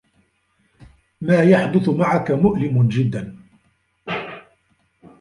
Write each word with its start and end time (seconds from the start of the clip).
ما 1.21 1.43
يحدث 1.43 1.89
معك 1.89 2.31
مؤلم 2.31 2.87
جدّا. 2.87 3.35